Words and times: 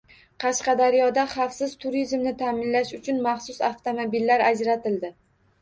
Qashqadaryoda 0.43 1.25
xavfsiz 1.33 1.75
turizmni 1.83 2.33
taʼminlash 2.39 2.95
uchun 3.01 3.21
maxsus 3.29 3.63
avtomobillar 3.71 4.47
ajratildi 4.51 5.17